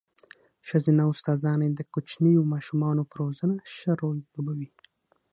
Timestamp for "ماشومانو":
2.53-3.03